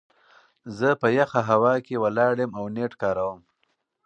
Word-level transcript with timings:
زه 0.77 0.89
په 1.01 1.07
يخه 1.19 1.41
هوا 1.49 1.73
کې 1.85 2.01
ولاړ 2.03 2.35
يم 2.43 2.51
او 2.59 2.65
نيټ 2.75 2.93
کاروم. 3.01 3.39